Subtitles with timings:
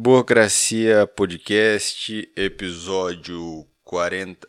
[0.00, 4.48] Burocracia Podcast, episódio 40.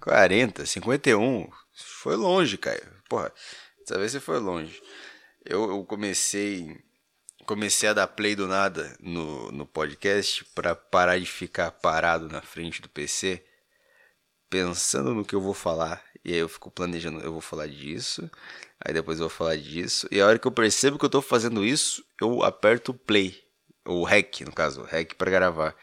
[0.00, 1.48] 40, 51.
[1.72, 2.82] Foi longe, Caio.
[3.08, 3.32] Porra,
[3.78, 4.82] dessa vez você foi longe.
[5.44, 6.76] Eu, eu comecei.
[7.46, 12.42] Comecei a dar play do nada no, no podcast para parar de ficar parado na
[12.42, 13.40] frente do PC,
[14.50, 16.02] pensando no que eu vou falar.
[16.24, 18.28] E aí eu fico planejando, eu vou falar disso,
[18.84, 20.08] aí depois eu vou falar disso.
[20.10, 23.51] E a hora que eu percebo que eu tô fazendo isso, eu aperto play
[23.86, 25.76] o REC, no caso, REC para gravar.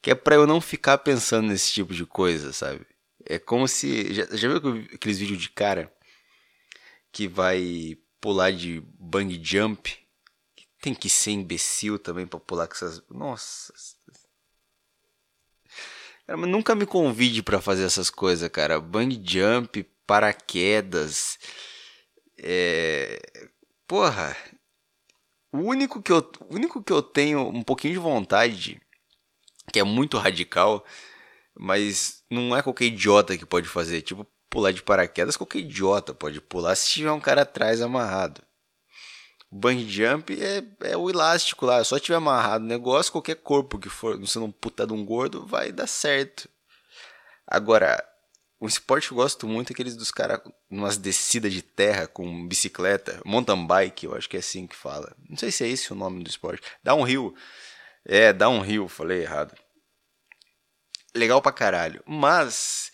[0.00, 2.86] Que é para eu não ficar pensando nesse tipo de coisa, sabe?
[3.24, 4.14] É como se.
[4.14, 5.92] Já, já viu aqueles vídeos de cara
[7.10, 9.96] que vai pular de bang jump?
[10.80, 13.02] Tem que ser imbecil também pra pular com essas.
[13.10, 13.72] Nossa.
[16.26, 18.80] Cara, mas nunca me convide para fazer essas coisas, cara.
[18.80, 21.38] Bang jump, paraquedas.
[22.38, 23.20] É.
[23.86, 24.36] Porra,
[25.52, 28.80] o único que eu, único que eu tenho um pouquinho de vontade,
[29.72, 30.84] que é muito radical,
[31.58, 34.02] mas não é qualquer idiota que pode fazer.
[34.02, 38.42] Tipo, pular de paraquedas, qualquer idiota pode pular se tiver um cara atrás amarrado.
[39.50, 43.78] O bungee jump é, é o elástico lá, só tiver amarrado o negócio, qualquer corpo
[43.78, 46.48] que for, não sendo um puta de um gordo, vai dar certo.
[47.46, 48.02] Agora,
[48.60, 50.40] um esporte que eu gosto muito é aqueles dos caras
[50.70, 55.14] umas descidas de terra com bicicleta, mountain bike, eu acho que é assim que fala.
[55.28, 56.62] Não sei se é esse o nome do esporte.
[57.06, 57.34] Rio.
[58.04, 58.32] É,
[58.64, 59.54] rio, falei errado.
[61.14, 62.02] Legal pra caralho.
[62.06, 62.92] Mas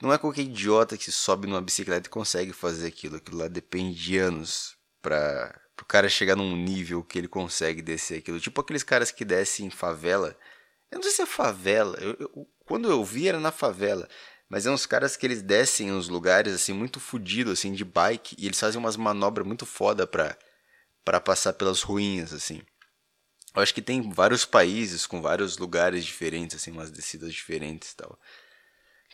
[0.00, 3.16] não é qualquer idiota que sobe numa bicicleta e consegue fazer aquilo.
[3.16, 8.18] Aquilo lá depende de anos pra o cara chegar num nível que ele consegue descer
[8.18, 8.38] aquilo.
[8.40, 10.36] Tipo aqueles caras que descem em favela.
[10.90, 11.98] Eu não sei se é favela.
[12.00, 14.08] Eu, eu, quando eu vi era na favela.
[14.52, 18.36] Mas é uns caras que eles descem uns lugares assim muito fodido assim de bike
[18.38, 20.36] e eles fazem umas manobras muito foda pra,
[21.02, 22.60] pra passar pelas ruínas assim.
[23.56, 27.96] Eu acho que tem vários países com vários lugares diferentes assim, umas descidas diferentes e
[27.96, 28.20] tal.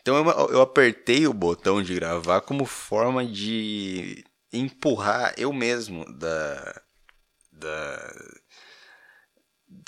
[0.01, 6.81] Então eu, eu apertei o botão de gravar como forma de empurrar eu mesmo da
[7.49, 8.13] da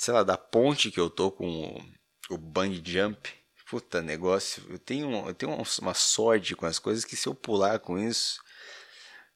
[0.00, 1.76] sei lá, da ponte que eu tô com
[2.30, 3.41] o, o bungee jump
[3.72, 7.78] puta negócio, eu tenho, eu tenho uma sorte com as coisas que se eu pular
[7.78, 8.38] com isso,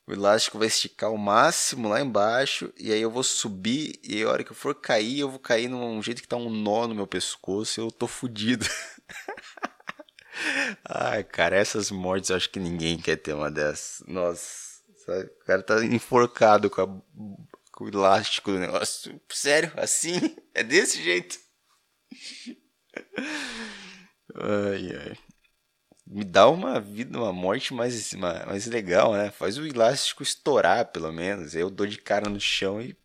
[0.07, 4.29] o elástico vai esticar o máximo lá embaixo e aí eu vou subir e a
[4.29, 6.95] hora que eu for cair, eu vou cair num jeito que tá um nó no
[6.95, 8.67] meu pescoço e eu tô fudido.
[10.85, 14.07] Ai, cara, essas mortes eu acho que ninguém quer ter uma dessas.
[14.07, 15.25] Nossa, sabe?
[15.25, 16.87] o cara tá enforcado com, a,
[17.73, 19.19] com o elástico do negócio.
[19.31, 19.73] Sério?
[19.79, 20.37] Assim?
[20.53, 21.39] É desse jeito?
[24.39, 25.19] Ai, ai.
[26.07, 29.31] Me dá uma vida, uma morte mais, mais legal, né?
[29.31, 31.55] Faz o elástico estourar, pelo menos.
[31.55, 32.97] Eu dou de cara no chão e.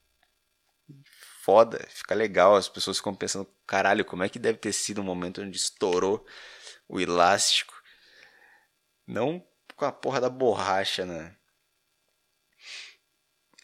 [1.42, 2.56] Foda, fica legal.
[2.56, 6.26] As pessoas ficam pensando, caralho, como é que deve ter sido o momento onde estourou
[6.88, 7.74] o elástico?
[9.06, 11.36] Não com a porra da borracha, né?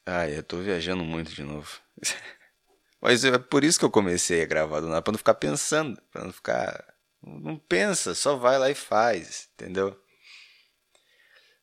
[0.06, 1.80] Ai, eu tô viajando muito de novo.
[3.02, 6.02] Mas é por isso que eu comecei a gravar do nada, pra não ficar pensando,
[6.12, 6.97] pra não ficar
[7.28, 10.00] não pensa, só vai lá e faz, entendeu?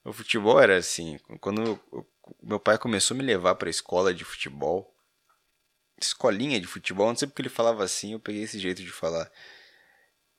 [0.05, 2.07] O futebol era assim, quando eu,
[2.43, 4.95] meu pai começou a me levar para a escola de futebol,
[6.01, 9.31] escolinha de futebol, não sei porque ele falava assim, eu peguei esse jeito de falar.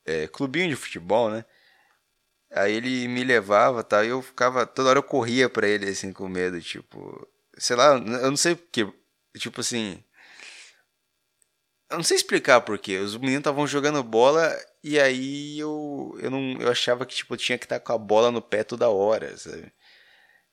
[0.05, 1.43] É, clubinho de futebol, né?
[2.51, 4.03] Aí ele me levava, tá?
[4.05, 7.27] E eu ficava, toda hora eu corria para ele assim com medo, tipo,
[7.57, 8.87] sei lá, eu não sei porque,
[9.37, 10.03] tipo assim,
[11.89, 12.97] eu não sei explicar porquê.
[12.97, 17.57] Os meninos estavam jogando bola e aí eu, eu, não, eu achava que tipo, tinha
[17.57, 19.71] que estar com a bola no pé toda hora, sabe?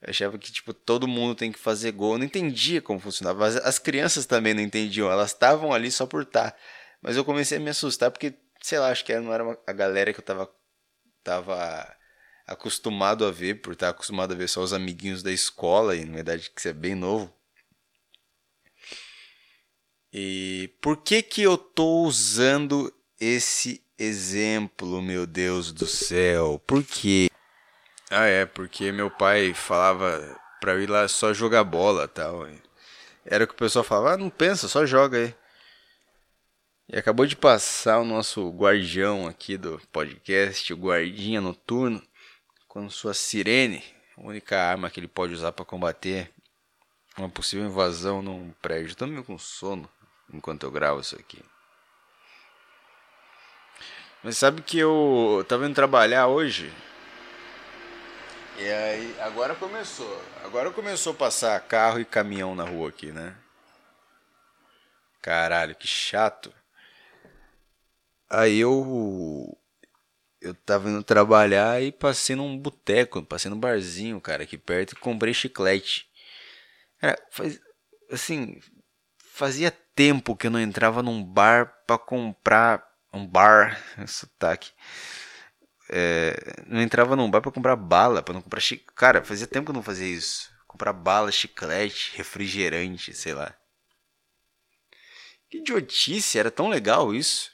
[0.02, 2.14] Eu achava que tipo, todo mundo tem que fazer gol.
[2.14, 3.46] Eu não entendia como funcionava.
[3.46, 5.10] As, as crianças também não entendiam.
[5.10, 6.56] Elas estavam ali só por estar.
[7.00, 9.72] Mas eu comecei a me assustar porque, sei lá, acho que não era uma, a
[9.72, 10.50] galera que eu tava,
[11.24, 11.96] tava
[12.46, 16.14] acostumado a ver, por estar acostumado a ver só os amiguinhos da escola e na
[16.14, 17.32] verdade que você é bem novo.
[20.14, 26.60] E por que que eu tô usando esse exemplo, meu Deus do céu?
[26.66, 27.30] Por quê?
[28.10, 32.46] Ah, é, porque meu pai falava pra eu ir lá só jogar bola tal.
[33.24, 35.34] Era o que o pessoal falava, ah, não pensa, só joga aí.
[36.90, 42.02] E acabou de passar o nosso guardião aqui do podcast, o guardinha noturno,
[42.68, 43.82] com sua sirene,
[44.14, 46.30] a única arma que ele pode usar para combater
[47.16, 48.94] uma possível invasão num prédio.
[48.94, 49.88] Tô meio com sono
[50.32, 51.42] enquanto eu gravo isso aqui.
[54.22, 56.72] Mas sabe que eu tava indo trabalhar hoje?
[58.58, 60.22] E aí, agora começou.
[60.44, 63.34] Agora começou a passar carro e caminhão na rua aqui, né?
[65.20, 66.52] Caralho, que chato.
[68.28, 69.56] Aí eu.
[70.40, 74.96] Eu tava indo trabalhar e passei num boteco, passei num barzinho, cara, aqui perto e
[74.96, 76.08] comprei chiclete.
[76.98, 77.60] Cara, faz.
[78.10, 78.60] Assim.
[79.34, 82.86] Fazia tempo que eu não entrava num bar pra comprar.
[83.10, 83.82] Um bar.
[84.06, 84.72] Sotaque.
[85.88, 86.36] É,
[86.66, 88.94] não entrava num bar pra comprar bala, pra não comprar chiclete.
[88.94, 90.52] Cara, fazia tempo que eu não fazia isso.
[90.66, 93.56] Comprar bala, chiclete, refrigerante, sei lá.
[95.48, 97.50] Que idiotice, era tão legal isso.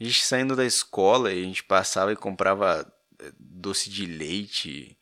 [0.00, 2.90] A gente saindo da escola e a gente passava e comprava
[3.20, 4.96] eh, doce de leite,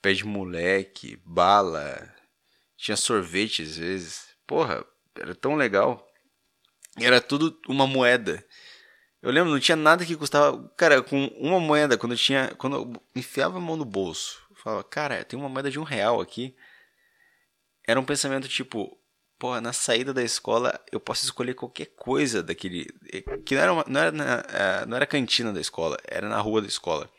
[0.00, 2.14] pé de moleque, bala,
[2.76, 4.33] tinha sorvete às vezes.
[4.46, 4.84] Porra,
[5.18, 6.06] era tão legal.
[6.98, 8.44] E era tudo uma moeda.
[9.22, 10.68] Eu lembro, não tinha nada que custava.
[10.76, 12.54] Cara, com uma moeda, quando eu tinha.
[12.56, 15.84] Quando eu enfiava a mão no bolso, eu falava, cara, tem uma moeda de um
[15.84, 16.54] real aqui.
[17.86, 18.98] Era um pensamento tipo,
[19.38, 22.86] Pô, na saída da escola eu posso escolher qualquer coisa daquele.
[23.44, 26.40] Que não era, uma, não, era na, é, não era cantina da escola, era na
[26.40, 27.10] rua da escola.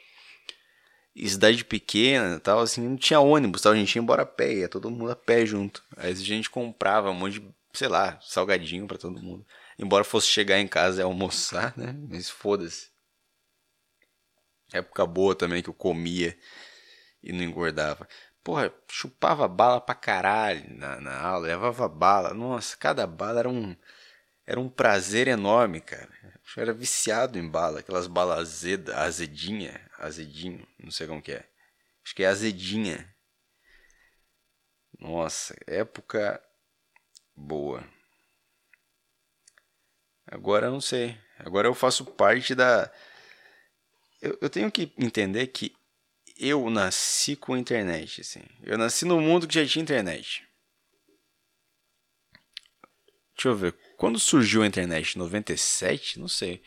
[1.16, 4.54] E cidade pequena tal, assim, não tinha ônibus, tal, a gente ia embora a pé,
[4.54, 5.82] ia todo mundo a pé junto.
[5.96, 9.46] Aí a gente comprava um monte de, sei lá, salgadinho para todo mundo.
[9.80, 11.96] Embora fosse chegar em casa e almoçar, né?
[12.10, 12.90] Mas foda-se.
[14.74, 16.38] Época boa também que eu comia
[17.24, 18.08] e não engordava.
[18.44, 22.34] Porra, chupava bala pra caralho na, na aula, levava bala.
[22.34, 23.76] Nossa, cada bala era um,
[24.46, 26.10] era um prazer enorme, cara.
[26.56, 31.50] Eu era viciado em bala, aquelas balas azeda, azedinha, azedinho, não sei como que é.
[32.04, 33.14] Acho que é azedinha.
[35.00, 36.42] Nossa, época
[37.36, 37.88] boa.
[40.26, 41.18] Agora eu não sei.
[41.40, 42.92] Agora eu faço parte da.
[44.22, 45.76] Eu, eu tenho que entender que
[46.38, 48.42] eu nasci com a internet, assim.
[48.64, 50.48] Eu nasci no mundo que já tinha internet.
[53.36, 53.74] Deixa eu ver.
[53.98, 55.18] Quando surgiu a internet?
[55.18, 56.20] 97?
[56.20, 56.64] Não sei.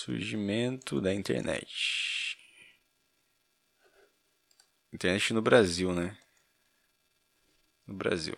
[0.00, 2.38] Surgimento da internet.
[4.90, 6.16] Internet no Brasil, né?
[7.86, 8.34] No Brasil.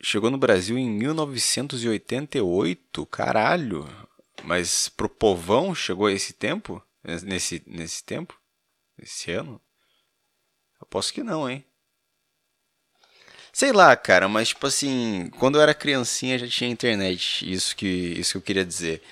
[0.00, 3.04] Chegou no Brasil em 1988.
[3.04, 3.86] Caralho.
[4.44, 6.82] Mas pro povão chegou esse tempo?
[7.04, 8.40] Nesse, nesse tempo?
[8.96, 9.60] Esse ano?
[10.80, 11.67] Aposto que não, hein?
[13.58, 17.88] Sei lá, cara, mas tipo assim, quando eu era criancinha já tinha internet, isso que,
[17.88, 19.02] isso que eu queria dizer.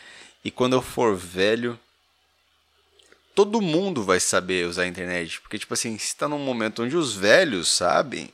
[0.45, 1.77] E quando eu for velho,
[3.35, 5.41] todo mundo vai saber usar a internet.
[5.41, 8.33] Porque, tipo assim, se tá num momento onde os velhos sabem,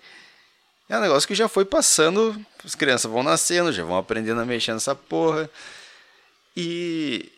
[0.87, 4.44] é um negócio que já foi passando, as crianças vão nascendo, já vão aprendendo a
[4.44, 5.49] mexer nessa porra.
[6.55, 7.32] E,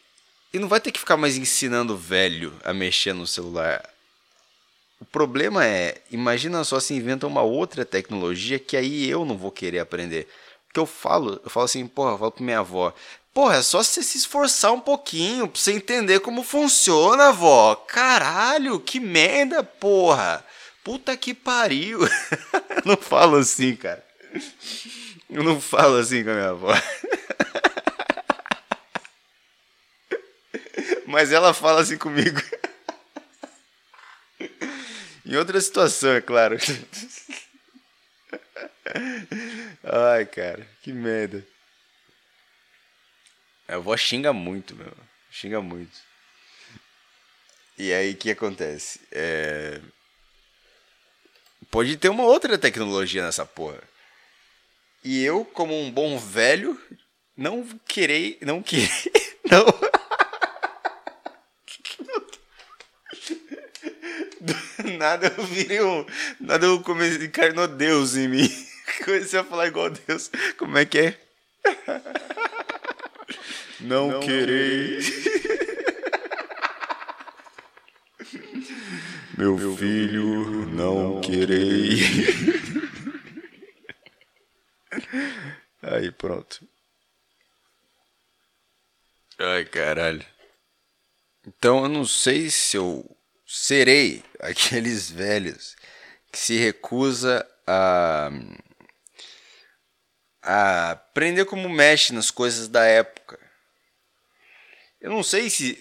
[0.53, 3.89] e não vai ter que ficar mais ensinando o velho a mexer no celular.
[5.01, 9.51] O problema é, imagina só se inventa uma outra tecnologia que aí eu não vou
[9.51, 10.29] querer aprender.
[10.67, 12.93] Porque eu falo, eu falo assim, porra, eu falo pra minha avó,
[13.33, 17.75] porra, é só você se esforçar um pouquinho pra você entender como funciona, avó.
[17.75, 20.45] Caralho, que merda, porra.
[20.83, 22.01] Puta que pariu.
[22.85, 24.05] não falo assim, cara.
[25.31, 26.73] Eu não falo assim com a minha avó.
[31.07, 32.41] Mas ela fala assim comigo.
[35.35, 36.57] Em outra situação, é claro.
[39.83, 41.45] Ai, cara, que merda.
[43.67, 44.93] A avó xinga muito, meu.
[45.31, 45.99] Xinga muito.
[47.77, 49.01] E aí, o que acontece?
[49.11, 49.81] É...
[51.71, 53.83] Pode ter uma outra tecnologia nessa porra.
[55.03, 56.81] E eu, como um bom velho,
[57.37, 58.39] não querei.
[58.41, 58.89] Não querer.
[59.51, 59.67] Não.
[64.41, 66.07] Do nada eu virei um.
[66.41, 67.27] Nada eu comecei.
[67.27, 68.49] Encarnou Deus em mim.
[69.05, 70.31] Comecei a falar igual Deus.
[70.59, 71.19] Como é que é?
[73.81, 74.99] Não, não querei.
[79.37, 81.99] Meu, Meu filho, não, não querei.
[85.83, 86.67] Aí, pronto.
[89.39, 90.25] Ai, caralho.
[91.47, 93.05] Então eu não sei se eu
[93.57, 95.77] serei aqueles velhos
[96.31, 98.31] que se recusa a
[100.47, 103.41] a aprender como mexe nas coisas da época.
[105.01, 105.79] Eu não sei se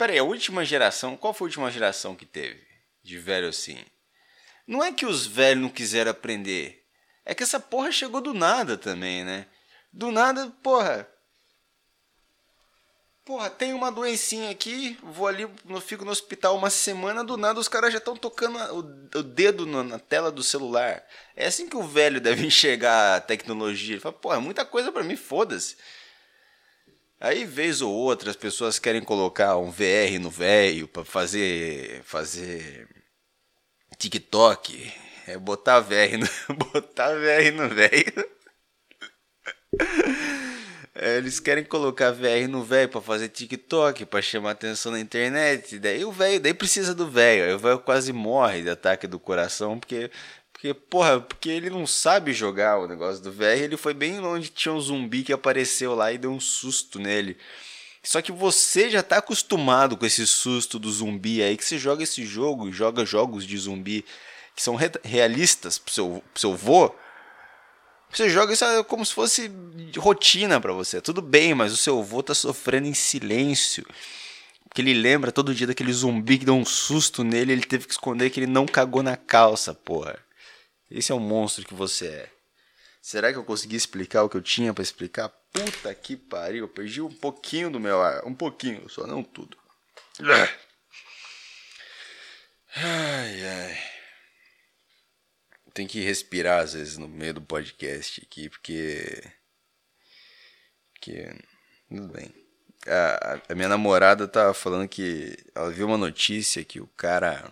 [0.00, 2.66] Peraí, a última geração, qual foi a última geração que teve
[3.02, 3.84] de velho assim?
[4.66, 6.86] Não é que os velhos não quiseram aprender,
[7.22, 9.46] é que essa porra chegou do nada também, né?
[9.92, 11.06] Do nada, porra.
[13.30, 17.60] Porra, tem uma doencinha aqui, vou ali, no, fico no hospital uma semana, do nada
[17.60, 18.78] os caras já estão tocando o,
[19.20, 21.00] o dedo no, na tela do celular.
[21.36, 23.94] É assim que o velho deve enxergar a tecnologia.
[23.94, 25.76] Ele fala, porra, é muita coisa para mim, foda-se.
[27.20, 32.88] Aí, vez ou outra, as pessoas querem colocar um VR no velho para fazer, fazer
[33.96, 34.92] TikTok.
[35.28, 38.28] É botar VR no, botar VR no velho.
[41.02, 45.78] É, eles querem colocar VR no velho para fazer TikTok, para chamar atenção na internet.
[45.78, 47.56] Daí o velho, daí precisa do velho.
[47.56, 50.10] O velho quase morre de ataque do coração porque
[50.52, 54.50] porque porra, porque ele não sabe jogar o negócio do VR, ele foi bem onde
[54.50, 57.38] tinha um zumbi que apareceu lá e deu um susto nele.
[58.02, 62.02] Só que você já tá acostumado com esse susto do zumbi aí que você joga
[62.02, 64.04] esse jogo, joga jogos de zumbi
[64.54, 66.94] que são realistas pro seu, pro seu vô.
[68.12, 69.50] Você joga isso como se fosse
[69.96, 71.00] rotina para você.
[71.00, 73.86] Tudo bem, mas o seu avô tá sofrendo em silêncio.
[74.64, 77.92] Porque ele lembra todo dia daquele zumbi que deu um susto nele, ele teve que
[77.92, 80.18] esconder que ele não cagou na calça, porra.
[80.90, 82.30] Esse é o monstro que você é.
[83.02, 85.28] Será que eu consegui explicar o que eu tinha para explicar?
[85.52, 89.56] Puta que pariu, eu perdi um pouquinho do meu ar, um pouquinho, só não tudo.
[92.76, 93.89] Ai ai
[95.72, 99.22] tem que respirar às vezes no meio do podcast aqui, porque.
[100.92, 101.34] Porque.
[101.88, 102.32] Tudo bem.
[102.86, 107.50] A, a minha namorada tava falando que ela viu uma notícia que o cara.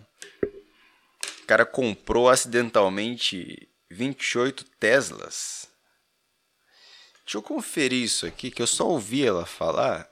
[1.41, 5.67] O cara comprou acidentalmente 28 Teslas.
[7.25, 10.09] Deixa eu conferir isso aqui, que eu só ouvi ela falar.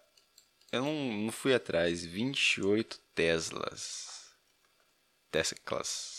[0.72, 2.04] Eu não, não fui atrás.
[2.04, 4.32] 28 Teslas.
[5.32, 6.17] Teslas.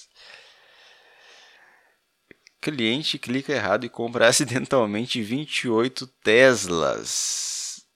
[2.60, 7.86] Cliente clica errado e compra acidentalmente 28 Teslas.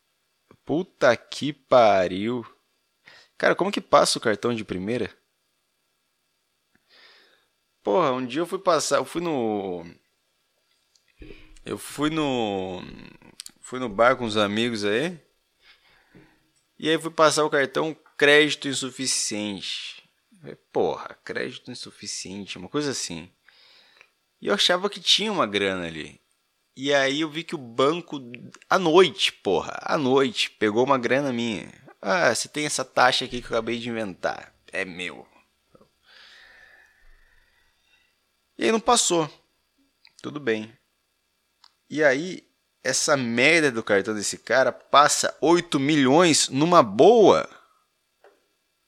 [0.65, 2.47] Puta que pariu.
[3.37, 5.11] Cara, como que passa o cartão de primeira?
[7.83, 9.85] Porra, um dia eu fui passar, eu fui no
[11.65, 12.81] eu fui no
[13.61, 15.19] fui no bar com os amigos aí.
[16.79, 20.09] E aí fui passar o cartão crédito insuficiente.
[20.73, 23.33] Porra, crédito insuficiente, uma coisa assim.
[24.43, 26.21] E eu achava que tinha uma grana ali.
[26.77, 28.19] E aí eu vi que o banco,
[28.69, 31.73] à noite, porra, à noite, pegou uma grana minha.
[32.01, 34.53] Ah, você tem essa taxa aqui que eu acabei de inventar.
[34.73, 35.25] É meu.
[38.59, 39.31] E aí não passou.
[40.21, 40.77] Tudo bem.
[41.89, 42.45] E aí,
[42.83, 47.49] essa merda do cartão desse cara passa 8 milhões numa boa.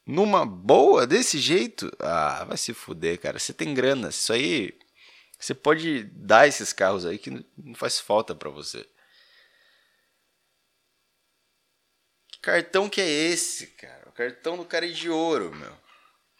[0.04, 1.92] Numa boa, desse jeito?
[2.00, 3.38] Ah, vai se fuder, cara.
[3.38, 4.08] Você tem grana.
[4.08, 4.76] Isso aí
[5.38, 8.88] você pode dar esses carros aí que não faz falta para você.
[12.28, 14.08] Que cartão que é esse, cara?
[14.08, 15.76] O cartão do cara é de ouro, meu.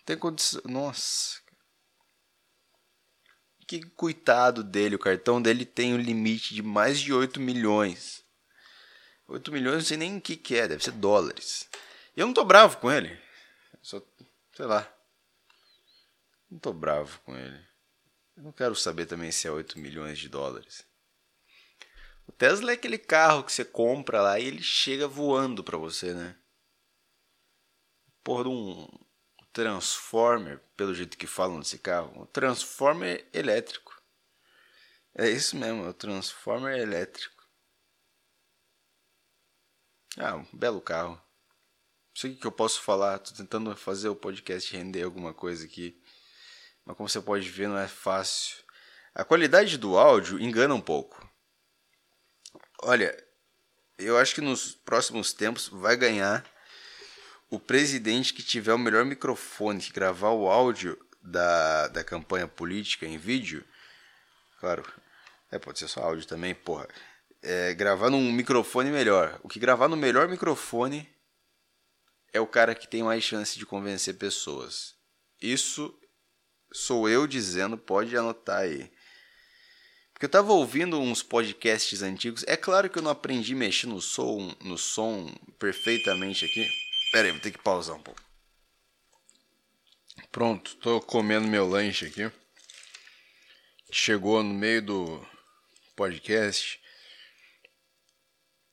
[0.05, 0.61] Tem condição.
[0.65, 1.41] Nossa.
[3.67, 4.97] Que coitado dele.
[4.97, 8.25] O cartão dele tem um limite de mais de 8 milhões.
[9.27, 11.69] 8 milhões, não sei nem o que, que é, deve ser dólares.
[12.15, 13.19] Eu não tô bravo com ele.
[13.83, 14.03] Só,
[14.55, 14.91] sei lá.
[16.51, 17.74] Não tô bravo com ele.
[18.37, 20.85] Eu não quero saber também se é 8 milhões de dólares.
[22.27, 26.13] O Tesla é aquele carro que você compra lá e ele chega voando para você,
[26.13, 26.37] né?
[28.25, 28.89] Porra um
[29.53, 32.23] Transformer, pelo jeito que falam desse carro.
[32.23, 34.03] Um Transformer elétrico.
[35.15, 37.47] É isso mesmo, é o Transformer elétrico.
[40.17, 41.15] Ah, um belo carro.
[41.15, 43.19] Não sei o que eu posso falar.
[43.19, 46.03] Tô tentando fazer o podcast render alguma coisa aqui
[46.85, 48.63] mas como você pode ver, não é fácil.
[49.15, 51.27] A qualidade do áudio engana um pouco.
[52.83, 53.17] Olha,
[53.99, 56.45] eu acho que nos próximos tempos vai ganhar
[57.49, 63.07] o presidente que tiver o melhor microfone, que gravar o áudio da, da campanha política
[63.07, 63.65] em vídeo.
[64.59, 64.85] Claro,
[65.51, 66.89] é, pode ser só áudio também, porra.
[67.43, 69.39] É, gravar num microfone melhor.
[69.43, 71.09] O que gravar no melhor microfone
[72.33, 74.95] é o cara que tem mais chance de convencer pessoas.
[75.41, 75.97] Isso
[76.75, 78.91] sou eu dizendo, pode anotar aí.
[80.13, 82.45] Porque eu tava ouvindo uns podcasts antigos.
[82.47, 86.69] É claro que eu não aprendi a mexer no som, no som perfeitamente aqui.
[87.13, 88.21] Pera aí, vou ter que pausar um pouco.
[90.31, 92.31] Pronto, tô comendo meu lanche aqui.
[93.91, 95.27] Chegou no meio do
[95.95, 96.81] podcast.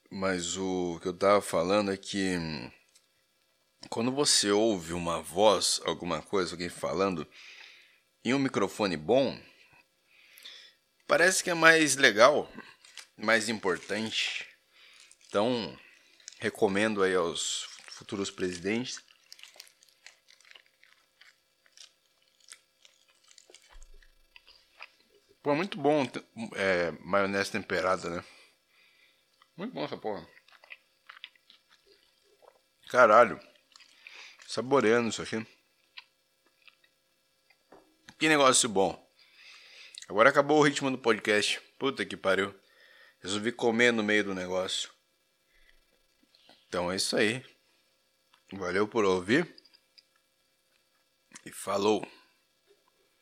[0.09, 2.35] Mas o que eu tava falando é que
[3.89, 7.27] quando você ouve uma voz, alguma coisa, alguém falando,
[8.23, 9.39] e um microfone bom,
[11.07, 12.51] parece que é mais legal,
[13.17, 14.47] mais importante.
[15.27, 15.77] Então,
[16.41, 18.99] Recomendo aí aos futuros presidentes.
[25.43, 26.03] Pô, muito bom
[26.55, 28.25] é, maionese temperada, né?
[29.55, 30.27] Muito bom essa porra.
[32.89, 33.39] Caralho.
[34.47, 35.45] Saboreando isso aqui.
[38.21, 39.03] Que negócio bom.
[40.07, 41.59] Agora acabou o ritmo do podcast.
[41.79, 42.53] Puta que pariu.
[43.19, 44.91] Resolvi comer no meio do negócio.
[46.67, 47.43] Então é isso aí.
[48.53, 49.51] Valeu por ouvir.
[51.43, 52.07] E falou.